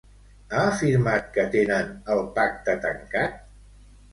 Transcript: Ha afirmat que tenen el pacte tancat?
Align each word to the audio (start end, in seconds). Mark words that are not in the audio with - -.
Ha 0.53 0.61
afirmat 0.69 1.27
que 1.35 1.45
tenen 1.57 1.91
el 2.15 2.25
pacte 2.39 2.77
tancat? 2.87 3.41